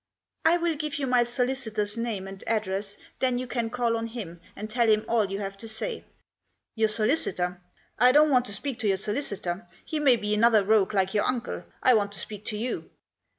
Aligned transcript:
"I 0.51 0.57
will 0.57 0.73
give 0.73 0.95
you 0.95 1.05
my 1.05 1.23
solicitor's 1.23 1.95
name 1.95 2.27
and 2.27 2.43
address, 2.47 2.97
then 3.19 3.37
you 3.37 3.45
can 3.45 3.69
call 3.69 3.95
on 3.95 4.07
him, 4.07 4.41
and 4.55 4.67
tell 4.67 4.89
him 4.89 5.05
all 5.07 5.29
you 5.29 5.37
have 5.41 5.59
to 5.59 5.67
say."" 5.67 6.05
Your 6.75 6.87
solicitor! 6.87 7.61
I 7.99 8.11
don't 8.11 8.31
want 8.31 8.45
to 8.45 8.53
speak 8.53 8.79
to 8.79 8.87
your 8.87 8.97
solicitor; 8.97 9.67
he 9.85 9.99
may 9.99 10.15
be 10.15 10.33
another 10.33 10.63
rogue 10.63 10.95
like 10.95 11.13
your 11.13 11.25
uncle. 11.25 11.65
I 11.83 11.93
want 11.93 12.13
to 12.13 12.19
speak 12.19 12.45
to 12.45 12.57
you." 12.57 12.89